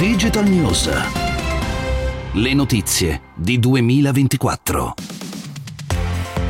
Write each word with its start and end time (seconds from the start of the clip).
Digital 0.00 0.48
News. 0.48 0.90
Le 2.32 2.54
notizie 2.54 3.20
di 3.34 3.58
2024. 3.58 4.94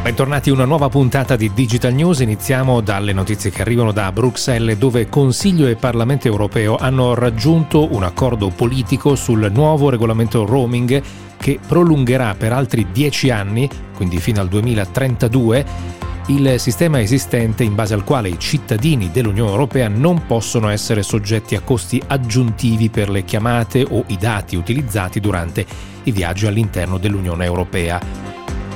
Bentornati 0.05 0.51
a 0.51 0.53
una 0.53 0.67
nuova 0.67 0.89
puntata 0.89 1.35
di 1.35 1.51
Digital 1.53 1.93
News. 1.93 2.21
Iniziamo 2.21 2.81
dalle 2.81 3.13
notizie 3.13 3.51
che 3.51 3.63
arrivano 3.63 3.91
da 3.91 4.13
Bruxelles, 4.13 4.79
dove 4.79 5.09
Consiglio 5.09 5.67
e 5.67 5.75
Parlamento 5.75 6.29
europeo 6.29 6.77
hanno 6.77 7.15
raggiunto 7.15 7.93
un 7.93 8.05
accordo 8.05 8.51
politico 8.51 9.17
sul 9.17 9.51
nuovo 9.53 9.91
regolamento 9.91 10.47
roaming 10.47 11.03
che 11.37 11.59
prolungherà 11.67 12.37
per 12.37 12.53
altri 12.53 12.87
10 12.93 13.31
anni, 13.31 13.69
quindi 13.97 14.21
fino 14.21 14.41
al 14.41 14.47
2032, 14.47 15.99
il 16.31 16.61
sistema 16.61 17.01
esistente 17.01 17.65
in 17.65 17.75
base 17.75 17.93
al 17.93 18.05
quale 18.05 18.29
i 18.29 18.39
cittadini 18.39 19.11
dell'Unione 19.11 19.51
Europea 19.51 19.89
non 19.89 20.27
possono 20.27 20.69
essere 20.69 21.03
soggetti 21.03 21.57
a 21.57 21.61
costi 21.61 22.01
aggiuntivi 22.07 22.89
per 22.89 23.11
le 23.11 23.25
chiamate 23.25 23.85
o 23.89 24.05
i 24.07 24.17
dati 24.17 24.55
utilizzati 24.55 25.19
durante 25.19 25.67
i 26.05 26.13
viaggi 26.13 26.47
all'interno 26.47 26.99
dell'Unione 26.99 27.45
Europea 27.45 28.01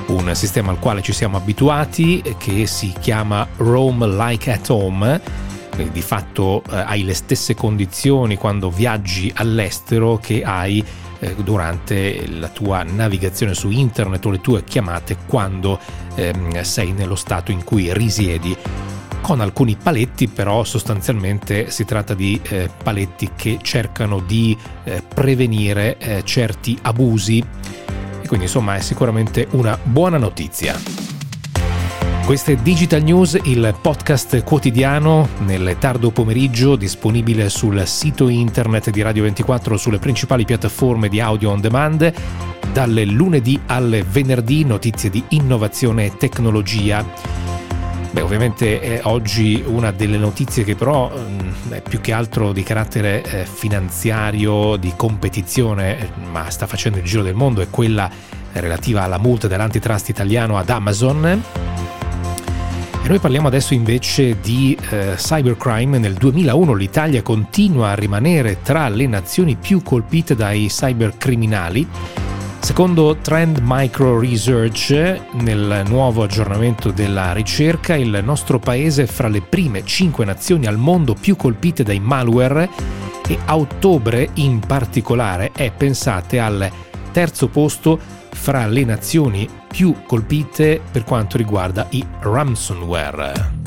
un 0.07 0.35
sistema 0.35 0.71
al 0.71 0.79
quale 0.79 1.01
ci 1.01 1.13
siamo 1.13 1.37
abituati 1.37 2.21
che 2.37 2.67
si 2.67 2.93
chiama 2.99 3.47
Roam 3.57 4.05
Like 4.17 4.51
at 4.51 4.69
Home. 4.69 5.21
Di 5.91 6.01
fatto 6.01 6.61
eh, 6.69 6.75
hai 6.75 7.03
le 7.03 7.13
stesse 7.13 7.55
condizioni 7.55 8.35
quando 8.37 8.69
viaggi 8.69 9.31
all'estero 9.33 10.17
che 10.17 10.43
hai 10.43 10.83
eh, 11.19 11.35
durante 11.35 12.27
la 12.27 12.49
tua 12.49 12.83
navigazione 12.83 13.53
su 13.53 13.69
internet 13.69 14.25
o 14.25 14.29
le 14.29 14.41
tue 14.41 14.63
chiamate 14.63 15.17
quando 15.25 15.79
ehm, 16.15 16.61
sei 16.61 16.91
nello 16.91 17.15
stato 17.15 17.51
in 17.51 17.63
cui 17.63 17.93
risiedi 17.93 18.55
con 19.21 19.41
alcuni 19.41 19.75
paletti, 19.75 20.27
però 20.27 20.63
sostanzialmente 20.63 21.71
si 21.71 21.83
tratta 21.83 22.13
di 22.13 22.39
eh, 22.43 22.69
paletti 22.83 23.31
che 23.35 23.57
cercano 23.61 24.19
di 24.19 24.55
eh, 24.83 25.01
prevenire 25.01 25.97
eh, 25.97 26.23
certi 26.23 26.77
abusi 26.83 27.43
e 28.21 28.27
quindi 28.27 28.45
insomma 28.45 28.75
è 28.75 28.81
sicuramente 28.81 29.47
una 29.51 29.77
buona 29.81 30.17
notizia. 30.17 31.14
Questo 32.25 32.49
è 32.49 32.55
Digital 32.55 33.03
News, 33.03 33.37
il 33.43 33.75
podcast 33.79 34.43
quotidiano 34.43 35.29
nel 35.45 35.75
tardo 35.77 36.09
pomeriggio 36.09 36.75
disponibile 36.75 37.49
sul 37.49 37.85
sito 37.85 38.29
internet 38.29 38.89
di 38.89 39.03
Radio 39.03 39.21
24 39.21 39.77
sulle 39.77 39.99
principali 39.99 40.43
piattaforme 40.43 41.07
di 41.07 41.19
audio 41.19 41.51
on 41.51 41.61
demand. 41.61 42.11
Dalle 42.73 43.05
lunedì 43.05 43.59
al 43.67 44.03
venerdì 44.09 44.65
notizie 44.65 45.11
di 45.11 45.23
innovazione 45.29 46.05
e 46.05 46.17
tecnologia. 46.17 47.05
Beh, 48.09 48.21
ovviamente 48.21 48.81
eh, 48.81 49.01
oggi 49.03 49.63
una 49.63 49.91
delle 49.91 50.17
notizie 50.17 50.63
che 50.63 50.73
però 50.73 51.11
mm, 51.15 51.73
è 51.73 51.81
più 51.83 52.01
che 52.01 52.11
altro 52.11 52.53
di 52.53 52.63
carattere 52.63 53.21
eh, 53.23 53.45
finanziario, 53.45 54.77
di 54.77 54.93
competizione, 54.95 55.99
eh, 55.99 56.09
ma 56.31 56.49
sta 56.49 56.65
facendo 56.65 56.97
il 56.97 57.03
giro 57.03 57.21
del 57.21 57.35
mondo, 57.35 57.61
è 57.61 57.69
quella 57.69 58.09
relativa 58.53 59.03
alla 59.03 59.19
multa 59.19 59.47
dell'antitrust 59.47 60.09
italiano 60.09 60.57
ad 60.57 60.69
Amazon. 60.69 61.74
E 63.05 63.07
noi 63.07 63.19
parliamo 63.19 63.47
adesso 63.47 63.75
invece 63.75 64.39
di 64.39 64.75
eh, 64.89 65.13
cybercrime. 65.15 65.99
Nel 65.99 66.15
2001 66.15 66.73
l'Italia 66.73 67.21
continua 67.21 67.91
a 67.91 67.93
rimanere 67.93 68.63
tra 68.63 68.89
le 68.89 69.05
nazioni 69.05 69.55
più 69.55 69.83
colpite 69.83 70.33
dai 70.35 70.65
cybercriminali 70.67 71.87
Secondo 72.65 73.15
Trend 73.21 73.59
Micro 73.61 74.19
Research, 74.19 74.89
nel 75.33 75.83
nuovo 75.85 76.23
aggiornamento 76.23 76.89
della 76.89 77.31
ricerca, 77.31 77.95
il 77.95 78.21
nostro 78.23 78.57
paese 78.57 79.03
è 79.03 79.05
fra 79.05 79.27
le 79.27 79.41
prime 79.41 79.85
5 79.85 80.25
nazioni 80.25 80.65
al 80.65 80.77
mondo 80.77 81.13
più 81.13 81.35
colpite 81.35 81.83
dai 81.83 81.99
malware 81.99 82.67
e 83.27 83.37
a 83.45 83.55
ottobre 83.55 84.29
in 84.33 84.61
particolare 84.61 85.51
è, 85.51 85.71
pensate, 85.71 86.39
al 86.39 86.67
terzo 87.11 87.49
posto 87.49 87.99
fra 88.35 88.67
le 88.67 88.83
nazioni 88.83 89.49
più 89.67 90.03
colpite 90.05 90.79
per 90.91 91.03
quanto 91.03 91.37
riguarda 91.37 91.87
i 91.89 92.05
ransomware. 92.19 93.63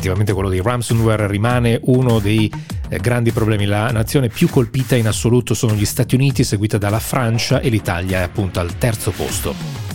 effettivamente 0.00 0.32
quello 0.32 0.48
dei 0.48 0.62
ransomware 0.62 1.26
rimane 1.26 1.78
uno 1.84 2.18
dei 2.18 2.50
eh, 2.88 2.98
grandi 2.98 3.32
problemi. 3.32 3.66
La 3.66 3.90
nazione 3.90 4.28
più 4.28 4.48
colpita 4.48 4.96
in 4.96 5.06
assoluto 5.06 5.52
sono 5.54 5.74
gli 5.74 5.84
Stati 5.84 6.14
Uniti, 6.14 6.42
seguita 6.42 6.78
dalla 6.78 6.98
Francia 6.98 7.60
e 7.60 7.68
l'Italia 7.68 8.20
è 8.20 8.22
appunto 8.22 8.60
al 8.60 8.78
terzo 8.78 9.10
posto. 9.10 9.89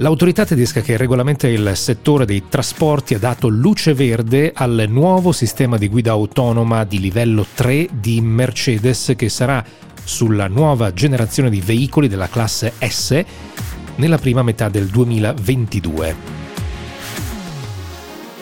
L'autorità 0.00 0.44
tedesca 0.44 0.80
che 0.80 0.96
regolamenta 0.96 1.48
il 1.48 1.72
settore 1.74 2.24
dei 2.24 2.44
trasporti 2.48 3.14
ha 3.14 3.18
dato 3.18 3.48
luce 3.48 3.94
verde 3.94 4.52
al 4.54 4.84
nuovo 4.88 5.32
sistema 5.32 5.76
di 5.76 5.88
guida 5.88 6.12
autonoma 6.12 6.84
di 6.84 7.00
livello 7.00 7.44
3 7.52 7.88
di 7.94 8.20
Mercedes 8.20 9.14
che 9.16 9.28
sarà 9.28 9.64
sulla 10.04 10.46
nuova 10.46 10.92
generazione 10.92 11.50
di 11.50 11.60
veicoli 11.60 12.06
della 12.06 12.28
classe 12.28 12.74
S 12.78 13.24
nella 13.96 14.18
prima 14.18 14.44
metà 14.44 14.68
del 14.68 14.86
2022. 14.86 16.16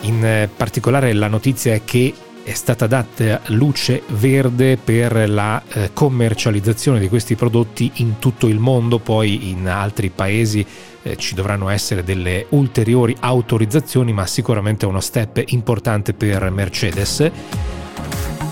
In 0.01 0.23
eh, 0.23 0.49
particolare 0.55 1.11
la 1.13 1.27
notizia 1.27 1.73
è 1.73 1.81
che 1.83 2.13
è 2.47 2.53
stata 2.53 2.87
data 2.87 3.41
luce 3.47 4.03
verde 4.07 4.77
per 4.77 5.29
la 5.29 5.61
eh, 5.67 5.89
commercializzazione 5.91 6.97
di 6.97 7.09
questi 7.09 7.35
prodotti 7.35 7.91
in 7.95 8.19
tutto 8.19 8.47
il 8.47 8.57
mondo, 8.57 8.99
poi 8.99 9.49
in 9.49 9.67
altri 9.67 10.09
paesi 10.09 10.65
eh, 11.01 11.17
ci 11.17 11.35
dovranno 11.35 11.67
essere 11.67 12.05
delle 12.05 12.45
ulteriori 12.51 13.13
autorizzazioni, 13.19 14.13
ma 14.13 14.25
sicuramente 14.25 14.85
è 14.85 14.87
uno 14.87 15.01
step 15.01 15.43
importante 15.47 16.13
per 16.13 16.49
Mercedes. 16.49 17.31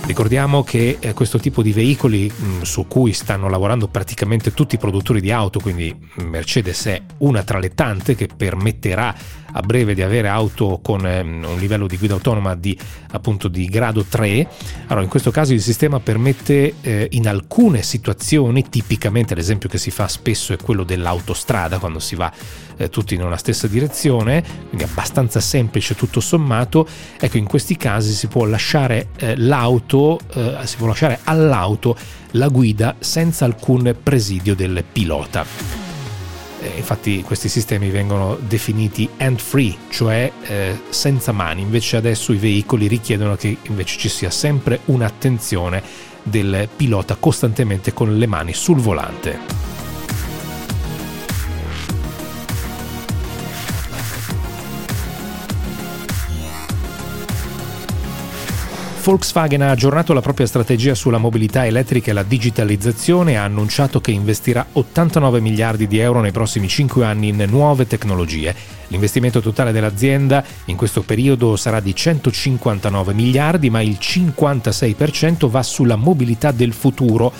Ricordiamo 0.06 0.62
che 0.62 0.98
eh, 1.00 1.14
questo 1.14 1.40
tipo 1.40 1.62
di 1.62 1.72
veicoli 1.72 2.30
mm, 2.30 2.62
su 2.64 2.88
cui 2.88 3.14
stanno 3.14 3.48
lavorando 3.48 3.88
praticamente 3.88 4.54
tutti 4.54 4.76
i 4.76 4.78
produttori 4.78 5.22
di 5.22 5.32
auto, 5.32 5.62
quindi 5.62 5.96
Mercedes 6.16 6.86
è 6.88 7.02
una 7.20 7.44
tra 7.44 7.60
le 7.60 7.74
tante 7.74 8.14
che 8.14 8.28
permetterà 8.28 9.16
a 9.58 9.62
breve 9.62 9.94
di 9.94 10.02
avere 10.02 10.28
auto 10.28 10.80
con 10.82 11.06
eh, 11.06 11.22
un 11.22 11.58
livello 11.58 11.88
di 11.88 11.98
guida 11.98 12.14
autonoma 12.14 12.56
di, 12.56 12.78
appunto, 13.12 13.48
di 13.48 13.66
grado 13.66 14.04
3. 14.04 14.48
Allora, 14.88 15.04
in 15.04 15.10
questo 15.10 15.32
caso 15.32 15.54
il 15.54 15.62
sistema 15.62 16.00
permette 16.00 16.76
eh, 16.82 17.08
in 17.12 17.28
alcune 17.28 17.82
situazioni, 17.82 18.68
tipicamente 18.70 19.34
l'esempio 19.34 19.70
che 19.70 19.78
si 19.78 19.92
fa 19.92 20.08
spesso 20.08 20.54
è 20.54 20.58
quello 20.58 20.84
dell'autostrada, 20.84 21.80
quando 21.80 22.00
si 22.00 22.16
va 22.16 22.32
eh, 22.78 22.90
tutti 22.90 23.16
in 23.16 23.24
una 23.24 23.38
stessa 23.38 23.68
direzione, 23.68 24.44
quindi 24.68 24.84
abbastanza 24.84 25.40
semplice 25.40 25.96
tutto 25.96 26.20
sommato, 26.20 26.88
ecco 27.18 27.38
in 27.38 27.46
questi 27.46 27.78
casi 27.78 28.12
si 28.12 28.28
può 28.28 28.46
lasciare 28.46 29.08
eh, 29.18 29.38
l'auto, 29.38 30.20
eh, 30.34 30.58
si 30.64 30.76
può 30.76 30.88
lasciare 30.88 31.20
all'auto 31.24 31.98
la 32.32 32.50
guida 32.50 32.96
senza 33.00 33.46
alcun 33.46 33.96
presidio 34.04 34.54
del 34.54 34.84
pilota. 34.92 35.85
Eh, 36.66 36.78
infatti 36.78 37.22
questi 37.22 37.48
sistemi 37.48 37.92
vengono 37.92 38.38
definiti 38.42 39.08
hand 39.18 39.40
free, 39.40 39.76
cioè 39.90 40.32
eh, 40.48 40.80
senza 40.90 41.32
mani, 41.32 41.62
invece 41.62 41.98
adesso 41.98 42.34
i 42.34 42.38
veicoli 42.38 42.88
richiedono 42.88 43.36
che 43.36 43.58
invece 43.64 44.00
ci 44.00 44.10
sia 44.10 44.32
sempre 44.32 44.80
un'attenzione 44.86 45.84
del 46.24 46.68
pilota 46.76 47.18
costantemente 47.20 47.94
con 47.94 48.18
le 48.18 48.26
mani 48.26 48.54
sul 48.54 48.80
volante. 48.80 49.75
Volkswagen 59.06 59.62
ha 59.62 59.70
aggiornato 59.70 60.14
la 60.14 60.22
propria 60.22 60.48
strategia 60.48 60.96
sulla 60.96 61.20
mobilità 61.20 61.64
elettrica 61.64 62.10
e 62.10 62.14
la 62.16 62.24
digitalizzazione 62.24 63.34
e 63.34 63.36
ha 63.36 63.44
annunciato 63.44 64.02
che 64.02 64.10
investirà 64.10 64.66
89 64.72 65.42
miliardi 65.42 65.86
di 65.86 66.00
euro 66.00 66.22
nei 66.22 66.32
prossimi 66.32 66.68
5 66.68 67.06
anni 67.06 67.28
in 67.28 67.46
nuove 67.48 67.86
tecnologie. 67.86 68.56
L'investimento 68.88 69.42
totale 69.42 69.72
dell'azienda 69.72 70.44
in 70.66 70.76
questo 70.76 71.04
periodo 71.04 71.56
sarà 71.56 71.82
di 71.82 71.94
159 71.94 73.14
miliardi, 73.14 73.70
ma 73.70 73.80
il 73.80 73.96
56% 74.02 75.48
va 75.50 75.62
sulla 75.62 75.98
mobilità 75.98 76.50
del 76.50 76.74
futuro 76.74 77.32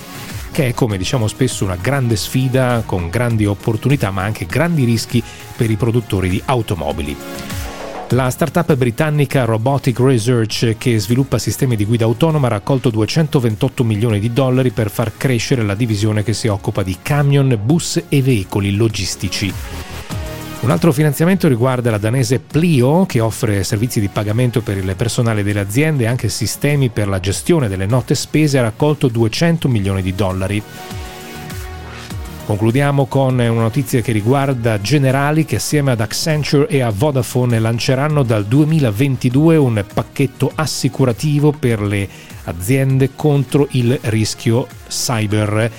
che 0.52 0.68
è 0.68 0.72
come 0.72 0.96
diciamo 0.96 1.26
spesso 1.26 1.64
una 1.64 1.76
grande 1.76 2.14
sfida 2.14 2.84
con 2.86 3.10
grandi 3.10 3.44
opportunità 3.44 4.12
ma 4.12 4.22
anche 4.22 4.46
grandi 4.46 4.84
rischi 4.84 5.20
per 5.56 5.68
i 5.68 5.74
produttori 5.74 6.28
di 6.28 6.40
automobili. 6.44 7.55
La 8.10 8.30
startup 8.30 8.72
britannica 8.76 9.44
Robotic 9.44 9.98
Research, 9.98 10.76
che 10.78 10.96
sviluppa 11.00 11.38
sistemi 11.38 11.74
di 11.74 11.84
guida 11.84 12.04
autonoma, 12.04 12.46
ha 12.46 12.50
raccolto 12.50 12.88
228 12.88 13.82
milioni 13.82 14.20
di 14.20 14.32
dollari 14.32 14.70
per 14.70 14.90
far 14.90 15.16
crescere 15.16 15.64
la 15.64 15.74
divisione 15.74 16.22
che 16.22 16.32
si 16.32 16.46
occupa 16.46 16.84
di 16.84 16.98
camion, 17.02 17.58
bus 17.60 18.04
e 18.08 18.22
veicoli 18.22 18.76
logistici. 18.76 19.52
Un 20.60 20.70
altro 20.70 20.92
finanziamento 20.92 21.48
riguarda 21.48 21.90
la 21.90 21.98
danese 21.98 22.38
Plio, 22.38 23.06
che 23.06 23.18
offre 23.18 23.64
servizi 23.64 23.98
di 23.98 24.08
pagamento 24.08 24.62
per 24.62 24.76
il 24.76 24.94
personale 24.96 25.42
delle 25.42 25.60
aziende 25.60 26.04
e 26.04 26.06
anche 26.06 26.28
sistemi 26.28 26.90
per 26.90 27.08
la 27.08 27.18
gestione 27.18 27.66
delle 27.66 27.86
note 27.86 28.14
spese, 28.14 28.58
ha 28.58 28.62
raccolto 28.62 29.08
200 29.08 29.66
milioni 29.66 30.00
di 30.00 30.14
dollari. 30.14 30.62
Concludiamo 32.46 33.06
con 33.06 33.40
una 33.40 33.50
notizia 33.50 34.00
che 34.02 34.12
riguarda 34.12 34.80
Generali 34.80 35.44
che 35.44 35.56
assieme 35.56 35.90
ad 35.90 36.00
Accenture 36.00 36.68
e 36.68 36.80
a 36.80 36.90
Vodafone 36.90 37.58
lanceranno 37.58 38.22
dal 38.22 38.44
2022 38.46 39.56
un 39.56 39.84
pacchetto 39.92 40.52
assicurativo 40.54 41.50
per 41.50 41.82
le 41.82 42.08
aziende 42.44 43.10
contro 43.16 43.66
il 43.72 43.98
rischio 44.00 44.68
cyber. 44.86 45.70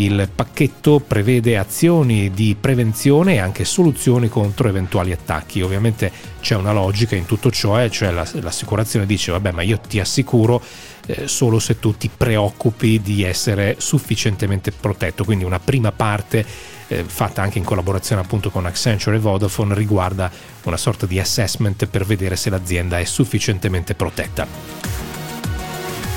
Il 0.00 0.30
pacchetto 0.34 0.98
prevede 0.98 1.58
azioni 1.58 2.30
di 2.30 2.56
prevenzione 2.58 3.34
e 3.34 3.38
anche 3.38 3.66
soluzioni 3.66 4.30
contro 4.30 4.66
eventuali 4.66 5.12
attacchi. 5.12 5.60
Ovviamente 5.60 6.10
c'è 6.40 6.54
una 6.54 6.72
logica 6.72 7.16
in 7.16 7.26
tutto 7.26 7.50
ciò, 7.50 7.78
eh, 7.78 7.90
cioè 7.90 8.10
l'assicurazione 8.10 9.04
dice 9.04 9.30
vabbè 9.30 9.50
ma 9.52 9.60
io 9.60 9.78
ti 9.78 10.00
assicuro 10.00 10.62
eh, 11.04 11.28
solo 11.28 11.58
se 11.58 11.78
tu 11.78 11.94
ti 11.98 12.08
preoccupi 12.14 13.02
di 13.02 13.24
essere 13.24 13.76
sufficientemente 13.76 14.72
protetto. 14.72 15.22
Quindi 15.24 15.44
una 15.44 15.60
prima 15.60 15.92
parte 15.92 16.46
eh, 16.88 17.04
fatta 17.04 17.42
anche 17.42 17.58
in 17.58 17.64
collaborazione 17.64 18.22
appunto 18.22 18.48
con 18.48 18.64
Accenture 18.64 19.16
e 19.16 19.18
Vodafone 19.18 19.74
riguarda 19.74 20.30
una 20.62 20.78
sorta 20.78 21.04
di 21.04 21.20
assessment 21.20 21.84
per 21.84 22.06
vedere 22.06 22.36
se 22.36 22.48
l'azienda 22.48 22.98
è 22.98 23.04
sufficientemente 23.04 23.94
protetta. 23.94 24.89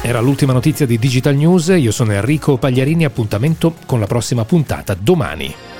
Era 0.05 0.19
l'ultima 0.19 0.51
notizia 0.51 0.85
di 0.85 0.99
Digital 0.99 1.33
News, 1.33 1.69
io 1.69 1.91
sono 1.91 2.11
Enrico 2.11 2.57
Pagliarini, 2.57 3.05
appuntamento 3.05 3.73
con 3.85 4.01
la 4.01 4.05
prossima 4.05 4.43
puntata 4.43 4.97
domani. 4.99 5.72